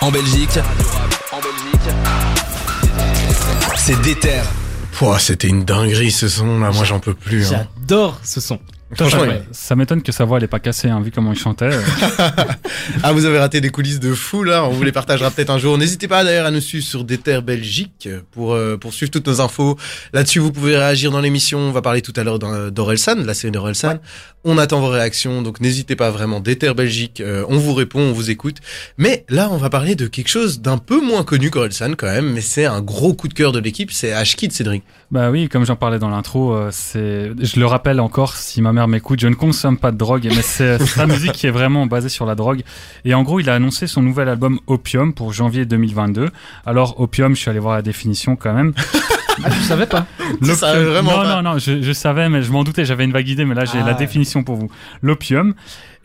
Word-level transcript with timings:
en 0.00 0.10
Belgique. 0.10 0.58
C'est 3.76 4.00
Déter. 4.02 4.42
Pouah, 4.92 5.18
c'était 5.18 5.48
une 5.48 5.64
dinguerie 5.64 6.10
ce 6.10 6.28
son 6.28 6.60
là, 6.60 6.70
moi 6.70 6.84
j'en 6.84 7.00
peux 7.00 7.14
plus. 7.14 7.52
Hein. 7.52 7.66
J'adore 7.80 8.18
ce 8.22 8.40
son. 8.40 8.58
Franchement, 8.94 9.20
Ouais, 9.22 9.42
ça 9.52 9.76
m'étonne 9.76 10.02
que 10.02 10.12
sa 10.12 10.24
voix 10.24 10.38
elle 10.38 10.44
est 10.44 10.48
pas 10.48 10.60
cassée, 10.60 10.88
hein, 10.88 11.00
vu 11.00 11.10
comment 11.10 11.32
il 11.32 11.38
chantait. 11.38 11.70
Ah, 13.02 13.12
vous 13.12 13.24
avez 13.26 13.38
raté 13.38 13.60
des 13.60 13.70
coulisses 13.70 14.00
de 14.00 14.14
fou 14.14 14.42
là, 14.44 14.64
on 14.64 14.70
vous 14.70 14.82
les 14.82 14.92
partagera 14.92 15.30
peut-être 15.30 15.50
un 15.50 15.58
jour. 15.58 15.76
N'hésitez 15.78 16.08
pas 16.08 16.24
d'ailleurs 16.24 16.46
à 16.46 16.50
nous 16.50 16.60
suivre 16.60 16.84
sur 16.84 17.04
Déter 17.04 17.40
Belgique 17.42 18.08
pour, 18.32 18.54
euh, 18.54 18.76
pour 18.76 18.92
suivre 18.94 19.10
toutes 19.10 19.26
nos 19.26 19.40
infos. 19.40 19.76
Là-dessus, 20.12 20.38
vous 20.38 20.52
pouvez 20.52 20.76
réagir 20.76 21.10
dans 21.10 21.20
l'émission. 21.20 21.58
On 21.58 21.70
va 21.72 21.82
parler 21.82 22.02
tout 22.02 22.12
à 22.16 22.24
l'heure 22.24 22.38
d'Or- 22.38 22.70
d'Orelsan, 22.70 23.16
de 23.16 23.24
la 23.24 23.34
série 23.34 23.52
d'Orelsan. 23.52 23.98
On 24.44 24.56
attend 24.58 24.80
vos 24.80 24.88
réactions, 24.88 25.42
donc 25.42 25.60
n'hésitez 25.60 25.96
pas 25.96 26.10
vraiment. 26.10 26.40
Déter 26.40 26.72
Belgique, 26.74 27.20
euh, 27.20 27.44
on 27.48 27.58
vous 27.58 27.74
répond, 27.74 28.00
on 28.00 28.12
vous 28.12 28.30
écoute. 28.30 28.56
Mais 28.96 29.24
là, 29.28 29.48
on 29.50 29.56
va 29.58 29.68
parler 29.70 29.94
de 29.94 30.06
quelque 30.06 30.28
chose 30.28 30.60
d'un 30.60 30.78
peu 30.78 31.00
moins 31.00 31.24
connu 31.24 31.50
qu'Orelsan 31.50 31.92
quand 31.96 32.06
même, 32.06 32.32
mais 32.32 32.40
c'est 32.40 32.64
un 32.64 32.80
gros 32.80 33.12
coup 33.14 33.28
de 33.28 33.34
cœur 33.34 33.52
de 33.52 33.58
l'équipe, 33.58 33.90
c'est 33.92 34.12
Ashkid 34.12 34.52
Cédric. 34.52 34.82
Bah 35.10 35.30
oui, 35.30 35.48
comme 35.48 35.64
j'en 35.64 35.76
parlais 35.76 35.98
dans 35.98 36.10
l'intro, 36.10 36.52
euh, 36.52 36.68
c'est, 36.70 37.32
je 37.40 37.58
le 37.58 37.64
rappelle 37.64 37.98
encore, 37.98 38.36
si 38.36 38.60
ma 38.60 38.74
mère 38.74 38.88
m'écoute, 38.88 39.20
je 39.20 39.28
ne 39.28 39.34
consomme 39.34 39.78
pas 39.78 39.90
de 39.90 39.96
drogue, 39.96 40.28
mais 40.28 40.42
c'est 40.42 40.78
sa 40.86 41.06
musique 41.06 41.32
qui 41.32 41.46
est 41.46 41.50
vraiment 41.50 41.86
basée 41.86 42.10
sur 42.10 42.26
la 42.26 42.34
drogue. 42.34 42.62
Et 43.06 43.14
en 43.14 43.22
gros, 43.22 43.40
il 43.40 43.48
a 43.48 43.54
annoncé 43.54 43.86
son 43.86 44.02
nouvel 44.02 44.28
album 44.28 44.60
Opium 44.66 45.14
pour 45.14 45.32
janvier 45.32 45.64
2022. 45.64 46.28
Alors 46.66 47.00
Opium, 47.00 47.34
je 47.34 47.40
suis 47.40 47.50
allé 47.50 47.58
voir 47.58 47.74
la 47.74 47.82
définition 47.82 48.36
quand 48.36 48.52
même. 48.52 48.74
Ah, 49.44 49.50
tu 49.50 49.60
savais 49.62 49.86
pas 49.86 50.06
Tu 50.42 50.50
savais 50.54 50.78
L'opium- 50.84 50.92
vraiment 50.92 51.10
non, 51.10 51.22
pas 51.22 51.42
non, 51.42 51.52
non, 51.52 51.58
je, 51.58 51.80
je 51.82 51.92
savais, 51.92 52.28
mais 52.28 52.42
je 52.42 52.50
m'en 52.52 52.64
doutais, 52.64 52.84
j'avais 52.84 53.04
une 53.04 53.12
vague 53.12 53.28
idée, 53.28 53.44
mais 53.44 53.54
là 53.54 53.64
j'ai 53.64 53.78
Ah 53.78 53.84
la 53.86 53.92
ouais. 53.92 53.98
définition 53.98 54.42
pour 54.42 54.56
vous. 54.56 54.70
L'opium 55.02 55.54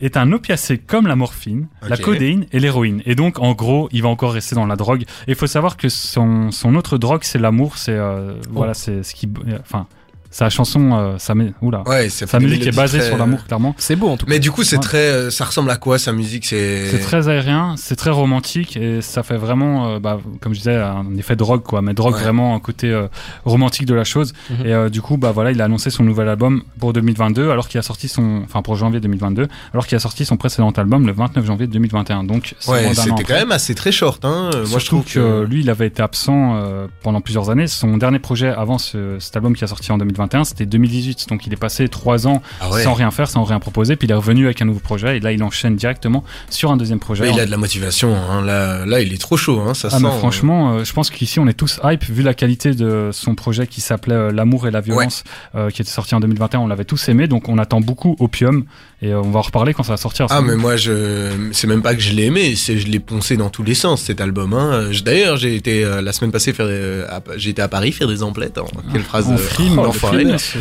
est 0.00 0.16
un 0.16 0.32
opiacé 0.32 0.78
comme 0.78 1.06
la 1.06 1.16
morphine, 1.16 1.68
la 1.88 1.96
codéine 1.96 2.46
et 2.52 2.60
l'héroïne. 2.60 3.02
Et 3.06 3.14
donc, 3.14 3.38
en 3.38 3.52
gros, 3.52 3.88
il 3.92 4.02
va 4.02 4.08
encore 4.08 4.32
rester 4.32 4.54
dans 4.54 4.66
la 4.66 4.76
drogue. 4.76 5.02
Et 5.26 5.30
il 5.30 5.34
faut 5.34 5.46
savoir 5.46 5.76
que 5.76 5.88
son, 5.88 6.50
son 6.50 6.74
autre 6.74 6.98
drogue, 6.98 7.20
c'est 7.22 7.38
l'amour. 7.38 7.78
C'est 7.78 7.92
euh, 7.92 8.34
voilà, 8.50 8.74
c'est 8.74 9.02
ce 9.02 9.14
qui, 9.14 9.26
euh, 9.48 9.58
enfin, 9.60 9.86
sa 10.34 10.50
chanson, 10.50 10.90
euh, 10.94 11.14
sa, 11.18 11.32
oula, 11.62 11.84
Ouais, 11.86 12.08
sa 12.08 12.40
musique 12.40 12.66
est 12.66 12.74
basée 12.74 12.98
très- 12.98 13.06
sur 13.06 13.16
l'amour, 13.16 13.44
clairement. 13.46 13.72
C'est 13.78 13.94
beau 13.94 14.08
en 14.08 14.16
tout 14.16 14.26
cas. 14.26 14.30
Mais 14.32 14.40
du 14.40 14.50
coup, 14.50 14.64
c'est 14.64 14.76
Ouais. 14.76 14.82
très, 14.82 14.98
euh, 14.98 15.30
ça 15.30 15.44
ressemble 15.44 15.70
à 15.70 15.76
quoi 15.76 15.96
sa 15.96 16.10
musique? 16.12 16.44
C'est 16.46 16.88
C'est 16.90 16.98
très 16.98 17.28
aérien, 17.28 17.76
c'est 17.78 17.94
très 17.94 18.10
romantique 18.10 18.76
et 18.76 19.00
ça 19.00 19.22
fait 19.22 19.36
vraiment, 19.36 19.86
euh, 19.86 19.98
bah, 20.00 20.18
comme 20.40 20.52
je 20.52 20.58
disais, 20.58 20.74
un 20.74 21.06
effet 21.16 21.36
drogue 21.36 21.62
quoi, 21.62 21.82
mais 21.82 21.94
drogue 21.94 22.14
Ouais. 22.14 22.20
vraiment 22.20 22.56
un 22.56 22.58
côté 22.58 22.90
euh, 22.90 23.06
romantique 23.44 23.86
de 23.86 23.94
la 23.94 24.02
chose. 24.02 24.32
Mhm. 24.50 24.66
Et 24.66 24.72
euh, 24.74 24.88
du 24.88 25.00
coup, 25.02 25.18
bah 25.18 25.30
voilà, 25.30 25.52
il 25.52 25.60
a 25.62 25.66
annoncé 25.66 25.90
son 25.90 26.02
nouvel 26.02 26.28
album 26.28 26.62
pour 26.80 26.92
2022, 26.92 27.50
alors 27.50 27.68
qu'il 27.68 27.78
a 27.78 27.82
sorti 27.82 28.08
son, 28.08 28.42
enfin 28.44 28.60
pour 28.60 28.74
janvier 28.74 28.98
2022, 28.98 29.46
alors 29.72 29.86
qu'il 29.86 29.94
a 29.94 30.00
sorti 30.00 30.24
son 30.24 30.36
précédent 30.36 30.70
album 30.70 31.06
le 31.06 31.12
29 31.12 31.44
janvier 31.46 31.68
2021. 31.68 32.24
Donc 32.24 32.56
c'est 32.58 32.72
Ouais, 32.72 32.92
c'était 32.92 33.22
quand 33.22 33.34
même 33.34 33.52
assez 33.52 33.76
très 33.76 33.92
short. 33.92 34.24
Hein. 34.24 34.50
Euh, 34.52 34.56
Moi, 34.56 34.64
je 34.64 34.68
Surtout 34.70 34.86
trouve 35.02 35.04
que 35.12 35.20
euh, 35.20 35.46
lui, 35.46 35.60
il 35.60 35.70
avait 35.70 35.86
été 35.86 36.02
absent 36.02 36.56
euh, 36.56 36.88
pendant 37.04 37.20
plusieurs 37.20 37.50
années. 37.50 37.68
Son 37.68 37.96
dernier 37.98 38.18
projet 38.18 38.48
avant 38.48 38.78
ce, 38.78 39.16
cet 39.20 39.36
album 39.36 39.54
qui 39.54 39.62
a 39.62 39.68
sorti 39.68 39.92
en 39.92 39.98
2021, 39.98 40.23
c'était 40.44 40.66
2018. 40.66 41.26
Donc 41.28 41.46
il 41.46 41.52
est 41.52 41.56
passé 41.56 41.88
trois 41.88 42.26
ans 42.26 42.42
Ah 42.60 42.70
ouais. 42.70 42.82
sans 42.82 42.94
rien 42.94 43.10
faire, 43.10 43.28
sans 43.28 43.44
rien 43.44 43.58
proposer. 43.60 43.96
Puis 43.96 44.06
il 44.08 44.10
est 44.10 44.14
revenu 44.14 44.44
avec 44.46 44.60
un 44.62 44.64
nouveau 44.64 44.80
projet. 44.80 45.16
Et 45.16 45.20
là, 45.20 45.32
il 45.32 45.42
enchaîne 45.42 45.76
directement 45.76 46.24
sur 46.50 46.70
un 46.70 46.76
deuxième 46.76 47.00
projet. 47.00 47.30
Il 47.32 47.38
a 47.40 47.46
de 47.46 47.50
la 47.50 47.56
motivation. 47.56 48.14
Hein. 48.14 48.42
Là, 48.44 48.86
là, 48.86 49.00
il 49.00 49.12
est 49.12 49.20
trop 49.20 49.36
chaud. 49.36 49.60
Hein. 49.60 49.74
Ça 49.74 49.88
Ah 49.90 49.98
sent. 49.98 50.02
mais 50.04 50.18
franchement, 50.18 50.74
euh, 50.74 50.84
je 50.84 50.92
pense 50.92 51.10
qu'ici 51.10 51.38
on 51.40 51.46
est 51.46 51.52
tous 51.54 51.80
hype 51.84 52.04
vu 52.04 52.22
la 52.22 52.34
qualité 52.34 52.72
de 52.74 53.10
son 53.12 53.34
projet 53.34 53.66
qui 53.66 53.80
s'appelait 53.80 54.14
euh, 54.14 54.32
L'amour 54.32 54.66
et 54.66 54.70
la 54.70 54.80
violence, 54.80 55.24
euh, 55.54 55.70
qui 55.70 55.82
était 55.82 55.90
sorti 55.90 56.14
en 56.14 56.20
2021. 56.20 56.60
On 56.60 56.66
l'avait 56.66 56.84
tous 56.84 57.08
aimé, 57.08 57.26
donc 57.26 57.48
on 57.48 57.58
attend 57.58 57.80
beaucoup 57.80 58.16
Opium 58.20 58.64
et 59.02 59.12
euh, 59.12 59.20
on 59.20 59.30
va 59.30 59.40
en 59.40 59.42
reparler 59.42 59.74
quand 59.74 59.82
ça 59.82 59.92
va 59.92 59.96
sortir. 59.96 60.26
Ah 60.30 60.40
mais 60.40 60.56
moi 60.56 60.76
je 60.76 61.30
c'est 61.52 61.66
même 61.66 61.82
pas 61.82 61.94
que 61.94 62.00
je 62.00 62.12
l'ai 62.12 62.24
aimé, 62.24 62.54
c'est 62.56 62.78
je 62.78 62.86
l'ai 62.88 63.00
poncé 63.00 63.36
dans 63.36 63.50
tous 63.50 63.62
les 63.62 63.74
sens 63.74 64.02
cet 64.02 64.20
album. 64.20 64.54
Hein. 64.54 64.90
D'ailleurs 65.04 65.36
j'ai 65.36 65.54
été 65.56 65.84
euh, 65.84 66.00
la 66.00 66.12
semaine 66.12 66.32
passée 66.32 66.52
faire 66.52 66.66
euh, 66.68 67.06
à- 67.08 67.68
Paris 67.68 67.92
faire 67.92 68.08
des 68.08 68.22
emplettes. 68.22 68.58
hein. 68.58 68.64
Quelle 68.92 69.02
phrase 69.02 69.26
on 69.28 69.34
euh, 69.34 69.36
frime, 69.36 69.78
oh, 69.78 69.86
on 69.88 69.92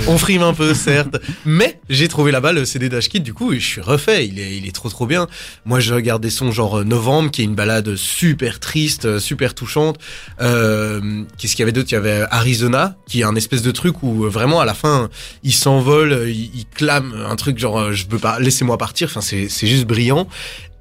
On 0.07 0.17
frime 0.17 0.41
un 0.43 0.53
peu, 0.53 0.73
certes, 0.73 1.17
mais 1.45 1.79
j'ai 1.89 2.07
trouvé 2.07 2.31
là-bas 2.31 2.51
le 2.53 2.65
CD 2.65 2.89
d'Ashkid, 2.89 3.23
du 3.23 3.33
coup, 3.33 3.53
et 3.53 3.59
je 3.59 3.65
suis 3.65 3.81
refait. 3.81 4.27
Il 4.27 4.39
est, 4.39 4.57
il 4.57 4.67
est 4.67 4.71
trop, 4.71 4.89
trop 4.89 5.05
bien. 5.05 5.27
Moi, 5.65 5.79
je 5.79 5.93
regarde 5.93 6.21
des 6.21 6.29
sons 6.29 6.51
genre 6.51 6.79
euh, 6.79 6.83
Novembre, 6.83 7.31
qui 7.31 7.41
est 7.41 7.45
une 7.45 7.55
balade 7.55 7.95
super 7.95 8.59
triste, 8.59 9.05
euh, 9.05 9.19
super 9.19 9.53
touchante. 9.55 9.97
Euh, 10.41 11.23
Qu'est-ce 11.37 11.53
qu'il 11.53 11.59
y 11.61 11.63
avait 11.63 11.71
d'autre? 11.71 11.89
Il 11.91 11.95
y 11.95 11.97
avait 11.97 12.23
Arizona, 12.31 12.95
qui 13.07 13.21
est 13.21 13.23
un 13.23 13.35
espèce 13.35 13.61
de 13.61 13.71
truc 13.71 14.03
où 14.03 14.25
euh, 14.25 14.29
vraiment 14.29 14.59
à 14.59 14.65
la 14.65 14.73
fin, 14.73 15.09
il 15.43 15.53
s'envole, 15.53 16.25
il, 16.27 16.51
il 16.55 16.65
clame 16.73 17.13
un 17.29 17.35
truc 17.35 17.57
genre 17.59 17.91
je 17.91 18.05
veux 18.09 18.19
pas, 18.19 18.39
laissez-moi 18.39 18.77
partir. 18.77 19.07
Enfin, 19.09 19.21
c'est, 19.21 19.49
c'est 19.49 19.67
juste 19.67 19.85
brillant. 19.85 20.27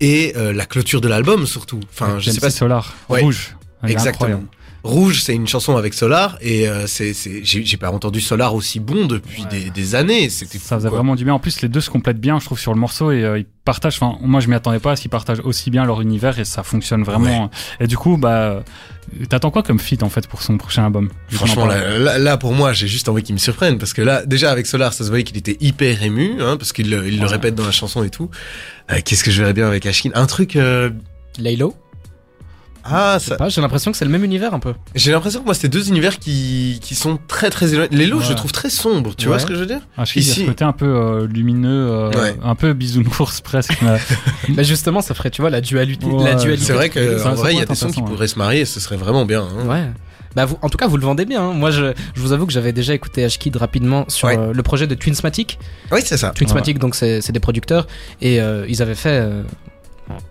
Et 0.00 0.32
euh, 0.36 0.52
la 0.52 0.66
clôture 0.66 1.00
de 1.00 1.08
l'album 1.08 1.46
surtout. 1.46 1.80
Enfin, 1.92 2.18
je 2.18 2.30
sais 2.30 2.40
pas. 2.40 2.50
Solar, 2.50 2.94
Ouais. 3.08 3.20
rouge. 3.22 3.54
Elle 3.82 3.92
Exactement. 3.92 4.42
Rouge, 4.84 5.22
c'est 5.22 5.34
une 5.34 5.46
chanson 5.46 5.76
avec 5.76 5.94
Solar 5.94 6.36
et 6.40 6.68
euh, 6.68 6.86
c'est, 6.88 7.14
c'est, 7.14 7.44
j'ai, 7.44 7.64
j'ai 7.64 7.76
pas 7.76 7.90
entendu 7.92 8.20
Solar 8.20 8.54
aussi 8.54 8.80
bon 8.80 9.06
depuis 9.06 9.42
Ouais. 9.42 9.48
des, 9.48 9.70
des 9.70 9.94
années. 9.94 10.28
C'était 10.28 10.58
Ça 10.58 10.76
faisait 10.76 10.88
vraiment 10.88 11.14
du 11.14 11.24
bien. 11.24 11.34
En 11.34 11.38
plus, 11.38 11.60
les 11.62 11.68
deux 11.68 11.80
se 11.80 11.88
complètent 11.90 12.20
bien, 12.20 12.40
je 12.40 12.44
trouve, 12.46 12.58
sur 12.58 12.74
le 12.74 12.80
morceau 12.80 13.12
et 13.12 13.22
euh, 13.24 13.38
ils 13.38 13.46
partagent. 13.64 13.96
Enfin, 14.02 14.18
moi, 14.22 14.40
je 14.40 14.48
m'y 14.48 14.54
attendais 14.56 14.80
pas 14.80 14.92
à 14.92 14.96
ce 14.96 15.02
qu'ils 15.02 15.10
partagent 15.10 15.40
aussi 15.44 15.70
bien 15.70 15.84
leur 15.84 16.00
univers 16.00 16.38
et 16.40 16.44
ça 16.44 16.62
fonctionne 16.64 17.04
vraiment. 17.04 17.48
Et 17.78 17.86
du 17.86 17.96
coup, 17.96 18.16
bah, 18.16 18.64
t'attends 19.28 19.52
quoi 19.52 19.62
comme 19.62 19.78
feat 19.78 20.02
en 20.02 20.08
fait 20.08 20.26
pour 20.26 20.42
son 20.42 20.58
prochain 20.58 20.84
album 20.86 21.10
Franchement, 21.28 21.66
là, 21.66 21.98
là, 21.98 22.18
là, 22.18 22.36
pour 22.36 22.52
moi, 22.52 22.72
j'ai 22.72 22.88
juste 22.88 23.08
envie 23.08 23.22
qu'il 23.22 23.34
me 23.36 23.40
surprenne 23.40 23.78
parce 23.78 23.92
que 23.92 24.02
là, 24.02 24.26
déjà 24.26 24.50
avec 24.50 24.66
Solar, 24.66 24.92
ça 24.92 25.04
se 25.04 25.08
voyait 25.10 25.22
qu'il 25.24 25.36
était 25.36 25.56
hyper 25.60 26.02
ému, 26.02 26.40
hein, 26.40 26.56
parce 26.56 26.72
qu'il 26.72 26.90
le- 26.90 27.06
il 27.06 27.20
le 27.20 27.26
répète 27.26 27.54
dans 27.54 27.64
la 27.66 27.70
chanson 27.70 28.02
et 28.02 28.10
tout. 28.10 28.30
Euh, 28.90 28.98
Qu'est-ce 29.04 29.22
que 29.22 29.30
je 29.30 29.40
verrais 29.42 29.54
bien 29.54 29.68
avec 29.68 29.86
Ashkin? 29.86 30.10
Un 30.14 30.26
truc. 30.26 30.56
euh, 30.56 30.90
Laylo? 31.38 31.74
Ah, 32.84 33.18
Je 33.20 33.26
ça... 33.28 33.36
pas, 33.36 33.48
j'ai 33.48 33.60
l'impression 33.60 33.92
que 33.92 33.96
c'est 33.96 34.04
le 34.04 34.10
même 34.10 34.24
univers 34.24 34.54
un 34.54 34.58
peu. 34.58 34.74
j'ai 34.94 35.12
l'impression 35.12 35.40
que 35.40 35.44
moi, 35.44 35.54
c'est 35.54 35.68
deux 35.68 35.88
univers 35.88 36.18
qui 36.18 36.78
qui 36.82 36.94
sont 36.94 37.18
très 37.28 37.48
très 37.50 37.72
éloignés. 37.74 37.96
Lélo, 37.96 38.18
je 38.18 38.24
Ouais. 38.24 38.28
le 38.30 38.34
trouve 38.36 38.52
très 38.52 38.70
sombre. 38.70 39.14
Tu 39.16 39.26
Ouais. 39.26 39.32
vois 39.32 39.38
ce 39.38 39.46
que 39.46 39.54
je 39.54 39.60
veux 39.60 39.66
dire 39.66 39.80
Ah, 39.96 40.04
je 40.04 40.12
sais 40.12 40.20
qu'il 40.20 40.22
y 40.24 40.28
a 40.28 40.32
Ici- 40.32 40.40
ce 40.42 40.46
côté 40.46 40.64
un 40.64 40.72
peu 40.72 40.86
euh, 40.86 41.26
lumineux, 41.26 41.88
euh, 41.90 42.10
Ouais. 42.10 42.36
un 42.42 42.54
peu 42.54 42.72
bisounours 42.72 43.40
presque. 43.44 43.76
mais- 43.82 43.98
Bah 44.54 44.62
justement, 44.62 45.00
ça 45.00 45.14
ferait, 45.14 45.30
tu 45.30 45.40
vois, 45.42 45.50
la 45.50 45.60
dualité. 45.60 46.06
Ouais, 46.06 46.24
la 46.24 46.34
dualité. 46.34 46.64
C'est 46.66 46.72
vrai 46.72 46.88
que 46.88 47.18
Ça- 47.18 47.30
en 47.32 47.36
ça 47.36 47.42
vrai, 47.42 47.52
il 47.54 47.58
y 47.58 47.62
a 47.62 47.66
des 47.66 47.74
sons 47.74 47.90
qui 47.90 48.02
pourraient 48.02 48.26
se 48.28 48.38
marier, 48.38 48.64
ce 48.64 48.80
serait 48.80 48.96
vraiment 48.96 49.24
bien. 49.24 49.42
hein. 49.42 49.66
Ouais. 49.68 49.84
Bah 50.34 50.46
vous, 50.46 50.56
en 50.62 50.70
tout 50.70 50.78
cas, 50.78 50.86
vous 50.86 50.96
le 50.96 51.04
vendez 51.04 51.26
bien. 51.26 51.42
hein. 51.42 51.52
Moi, 51.52 51.70
je, 51.70 51.92
je 52.14 52.20
vous 52.22 52.32
avoue 52.32 52.46
que 52.46 52.52
j'avais 52.54 52.72
déjà 52.72 52.94
écouté 52.94 53.22
Ashkid 53.22 53.54
rapidement 53.54 54.06
sur 54.08 54.28
Ouais. 54.28 54.38
euh, 54.38 54.52
le 54.54 54.62
projet 54.62 54.86
de 54.86 54.94
Twinsmatic. 54.94 55.58
Oui, 55.92 56.00
c'est 56.04 56.16
ça. 56.16 56.30
Twinsmatic, 56.30 56.78
donc 56.78 56.94
c'est 56.94 57.20
c'est 57.20 57.32
des 57.32 57.40
producteurs 57.40 57.86
et 58.22 58.40
euh, 58.40 58.64
ils 58.66 58.80
avaient 58.80 58.94
fait 58.94 59.20
euh, 59.20 59.42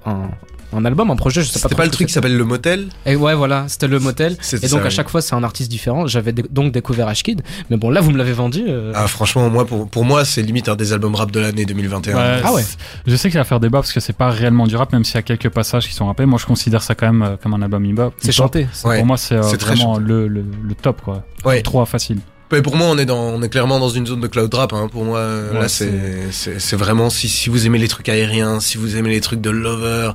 un, 0.08 0.32
un 0.74 0.86
album, 0.86 1.12
un 1.12 1.16
projet. 1.16 1.42
Je 1.42 1.48
sais 1.48 1.54
pas. 1.54 1.60
C'était 1.70 1.76
pas 1.76 1.84
le 1.84 1.90
que 1.90 1.96
truc 1.96 2.08
qui 2.08 2.14
s'appelle 2.14 2.36
Le 2.38 2.46
Motel 2.46 2.88
Et 3.06 3.16
ouais, 3.16 3.36
voilà, 3.36 3.66
c'était 3.68 3.88
le 3.88 4.00
motel. 4.00 4.38
Et 4.54 4.68
donc 4.68 4.82
ça, 4.82 4.86
à 4.88 4.90
chaque 4.90 5.10
fois, 5.10 5.22
c'est 5.22 5.36
un 5.36 5.44
artiste 5.44 5.70
différent. 5.70 6.08
J'avais 6.08 6.32
donc 6.34 6.72
découvert 6.72 7.08
Ashkid, 7.08 7.42
mais 7.70 7.78
bon, 7.78 7.90
là, 7.90 8.02
vous 8.02 8.12
me 8.12 8.18
l'avez 8.18 8.34
vendu. 8.34 8.64
euh, 8.68 8.92
Ah, 8.96 9.08
franchement, 9.08 9.50
moi, 9.50 9.66
pour, 9.66 9.88
pour 9.90 10.06
moi, 10.06 10.26
c'est 10.26 10.42
limite 10.42 10.70
un 10.70 10.76
des 10.76 10.94
albums 10.94 11.16
rap 11.16 11.32
de 11.32 11.40
l'année 11.40 11.66
2021. 11.66 12.16
Ouais, 12.16 12.42
Ah 12.44 12.54
ouais. 12.54 12.64
Je 13.06 13.16
sais 13.16 13.30
qu'il 13.30 13.38
va 13.40 13.44
faire 13.44 13.60
débat 13.60 13.80
parce 13.80 13.92
que 13.94 14.00
c'est 14.00 14.14
pas 14.16 14.30
réellement 14.30 14.68
du 14.68 14.76
rap, 14.76 14.92
même 14.94 15.04
s'il 15.04 15.16
y 15.16 15.20
a 15.20 15.24
quelques 15.24 15.50
passages 15.50 15.88
qui 15.88 15.94
sont 15.94 16.06
rappés. 16.08 16.26
Moi, 16.26 16.40
je 16.42 16.46
considère 16.46 16.82
ça 16.84 16.96
quand 16.96 17.12
même 17.12 17.22
euh, 17.24 17.36
comme 17.42 17.54
un 17.54 17.62
album 17.62 17.84
hip-hop. 17.86 18.14
c'est 18.20 18.32
chanté. 18.32 18.68
Ouais. 18.86 18.98
Pour 18.98 19.06
moi, 19.06 19.18
c'est 19.18 19.36
euh, 19.36 19.42
vraiment 19.42 19.98
le, 19.98 20.28
le, 20.28 20.44
le 20.64 20.76
top, 20.76 21.02
quoi. 21.02 21.24
Ouais. 21.46 21.62
Trop 21.62 21.84
facile. 21.86 22.20
Mais 22.52 22.62
pour 22.62 22.76
moi, 22.76 22.88
on 22.88 22.98
est 22.98 23.06
dans, 23.06 23.22
on 23.22 23.42
est 23.42 23.50
clairement 23.50 23.80
dans 23.80 23.90
une 23.90 24.06
zone 24.06 24.20
de 24.20 24.28
cloud 24.28 24.54
rap. 24.54 24.74
Hein. 24.74 24.88
Pour 24.92 25.06
moi, 25.06 25.20
euh, 25.20 25.54
Ouais, 25.54 25.60
là, 25.62 25.68
c'est, 25.68 26.76
vraiment 26.76 27.10
si, 27.10 27.30
si 27.30 27.50
vous 27.50 27.66
aimez 27.66 27.78
les 27.78 27.88
trucs 27.88 28.10
aériens, 28.10 28.60
si 28.60 28.78
vous 28.78 28.98
aimez 28.98 29.10
les 29.10 29.22
trucs 29.22 29.42
de 29.42 29.50
lover, 29.50 30.12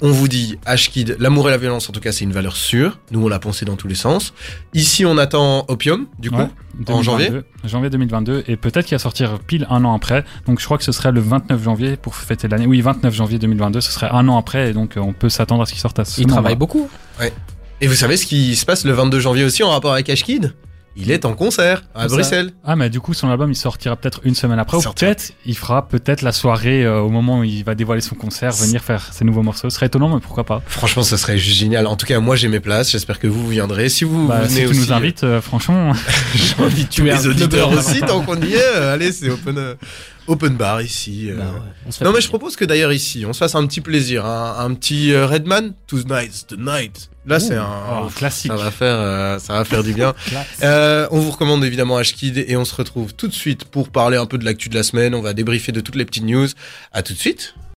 on 0.00 0.10
vous 0.10 0.28
dit 0.28 0.58
Ashkid, 0.64 1.16
l'amour 1.18 1.48
et 1.48 1.50
la 1.50 1.58
violence. 1.58 1.88
En 1.88 1.92
tout 1.92 2.00
cas, 2.00 2.12
c'est 2.12 2.24
une 2.24 2.32
valeur 2.32 2.56
sûre. 2.56 2.98
Nous, 3.10 3.24
on 3.24 3.28
l'a 3.28 3.38
pensé 3.38 3.64
dans 3.64 3.76
tous 3.76 3.88
les 3.88 3.94
sens. 3.94 4.32
Ici, 4.74 5.04
on 5.04 5.18
attend 5.18 5.64
Opium, 5.68 6.06
du 6.18 6.30
coup. 6.30 6.36
Ouais. 6.36 6.48
En 6.88 7.02
janvier 7.02 7.28
2022, 7.28 7.68
Janvier 7.68 7.90
2022. 7.90 8.44
Et 8.48 8.56
peut-être 8.56 8.86
qu'il 8.86 8.94
va 8.94 8.98
sortir 8.98 9.38
pile 9.40 9.66
un 9.68 9.84
an 9.84 9.94
après. 9.94 10.24
Donc, 10.46 10.58
je 10.60 10.64
crois 10.64 10.78
que 10.78 10.84
ce 10.84 10.92
serait 10.92 11.12
le 11.12 11.20
29 11.20 11.62
janvier 11.62 11.96
pour 11.96 12.14
fêter 12.14 12.48
l'année. 12.48 12.66
Oui, 12.66 12.80
29 12.80 13.12
janvier 13.12 13.38
2022. 13.38 13.80
Ce 13.80 13.92
serait 13.92 14.08
un 14.10 14.26
an 14.28 14.38
après. 14.38 14.70
Et 14.70 14.72
donc, 14.72 14.96
euh, 14.96 15.00
on 15.00 15.12
peut 15.12 15.28
s'attendre 15.28 15.62
à 15.62 15.66
ce 15.66 15.72
qu'il 15.72 15.80
sorte 15.80 15.98
à 15.98 16.04
ce 16.04 16.20
Il 16.20 16.26
travaille 16.26 16.56
beaucoup. 16.56 16.88
Et 17.80 17.88
vous 17.88 17.94
savez 17.96 18.16
ce 18.16 18.26
qui 18.26 18.54
se 18.54 18.64
passe 18.64 18.84
le 18.84 18.92
22 18.92 19.18
janvier 19.18 19.44
aussi 19.44 19.62
en 19.64 19.70
rapport 19.70 19.92
avec 19.92 20.08
Ashkid 20.08 20.54
Il 20.96 21.10
est 21.10 21.24
en 21.24 21.34
concert 21.34 21.82
à 21.94 22.02
ça 22.02 22.14
Bruxelles. 22.14 22.52
Ah, 22.64 22.76
mais 22.76 22.90
du 22.90 23.00
coup, 23.00 23.14
son 23.14 23.28
album, 23.30 23.50
il 23.50 23.54
sortira 23.56 23.96
peut-être 23.96 24.20
une 24.24 24.34
semaine 24.34 24.58
après. 24.58 24.78
Il 24.78 24.86
Ou 24.86 24.92
peut-être, 24.92 25.32
il 25.46 25.56
fera 25.56 25.88
peut-être 25.88 26.20
la 26.22 26.32
soirée 26.32 26.84
euh, 26.84 27.00
au 27.00 27.08
moment 27.08 27.38
où 27.40 27.44
il 27.44 27.64
va 27.64 27.74
dévoiler 27.74 28.02
son 28.02 28.14
concert, 28.14 28.52
venir 28.52 28.82
faire 28.82 29.12
ses 29.12 29.24
nouveaux 29.24 29.42
morceaux. 29.42 29.70
Ce 29.70 29.76
serait 29.76 29.86
étonnant, 29.86 30.14
mais 30.14 30.20
pourquoi 30.20 30.44
pas. 30.44 30.62
Franchement, 30.66 31.02
ce 31.02 31.16
serait 31.16 31.38
juste 31.38 31.58
génial. 31.58 31.86
En 31.86 31.96
tout 31.96 32.04
cas, 32.06 32.20
moi, 32.20 32.36
j'ai 32.36 32.48
mes 32.48 32.60
places. 32.60 32.90
J'espère 32.90 33.18
que 33.18 33.26
vous, 33.26 33.42
vous 33.42 33.48
viendrez. 33.50 33.88
Si 33.88 34.04
vous, 34.04 34.28
Bah, 34.28 34.40
vous 34.42 34.48
venez 34.48 34.54
si 34.60 34.64
tu 34.66 34.70
aussi, 34.70 34.80
nous 34.80 34.92
invites, 34.92 35.24
euh, 35.24 35.40
franchement. 35.40 35.92
J'invite 36.34 36.90
tous 36.90 37.04
les 37.04 37.26
auditeurs 37.26 37.70
aussi, 37.72 38.00
tant 38.00 38.20
qu'on 38.22 38.40
y 38.40 38.52
est. 38.52 38.76
Euh, 38.76 38.92
Allez, 38.94 39.12
c'est 39.12 39.30
open, 39.30 39.56
euh, 39.58 39.74
open 40.26 40.56
bar 40.56 40.82
ici. 40.82 41.30
euh. 41.30 41.36
Bah 41.36 41.44
ouais, 41.54 41.92
fait 41.92 42.04
Non, 42.04 42.12
mais 42.12 42.20
je 42.20 42.28
propose 42.28 42.56
que 42.56 42.64
d'ailleurs 42.64 42.92
ici, 42.92 43.24
on 43.26 43.32
se 43.32 43.38
fasse 43.38 43.54
un 43.54 43.66
petit 43.66 43.80
plaisir, 43.80 44.24
un, 44.26 44.56
un 44.58 44.74
petit 44.74 45.12
euh, 45.12 45.26
Redman, 45.26 45.72
Tonight's 45.86 46.46
the 46.46 46.58
night. 46.58 47.08
Là, 47.24 47.38
c'est 47.38 47.54
un 47.54 48.02
oh, 48.04 48.08
classique. 48.08 48.50
Ça 48.50 48.56
va 48.56 48.70
faire, 48.72 48.96
euh, 48.96 49.38
ça 49.38 49.52
va 49.52 49.64
faire 49.64 49.84
du 49.84 49.92
bien. 49.94 50.14
Euh, 50.62 51.08
on 51.10 51.18
vous 51.18 51.30
recommande 51.32 51.64
évidemment 51.64 51.96
Ashkid 51.96 52.44
et 52.46 52.56
on 52.56 52.64
se 52.64 52.74
retrouve 52.74 53.14
tout 53.14 53.26
de 53.26 53.32
suite 53.32 53.64
pour 53.64 53.88
parler 53.88 54.16
un 54.16 54.26
peu 54.26 54.38
de 54.38 54.44
l'actu 54.44 54.68
de 54.68 54.74
la 54.74 54.82
semaine. 54.82 55.14
On 55.14 55.20
va 55.22 55.32
débriefer 55.32 55.72
de 55.72 55.80
toutes 55.80 55.96
les 55.96 56.04
petites 56.04 56.24
news. 56.24 56.46
À 56.92 57.02
tout 57.02 57.12
de 57.12 57.18
suite. 57.18 57.54